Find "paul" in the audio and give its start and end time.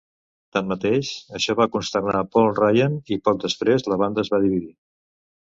2.37-2.49